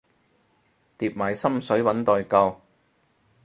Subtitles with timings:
[0.97, 2.59] 疊埋心水搵代購